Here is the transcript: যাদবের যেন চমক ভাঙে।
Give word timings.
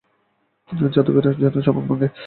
যাদবের 0.89 1.25
যেন 1.41 1.55
চমক 1.61 1.85
ভাঙে। 1.89 2.07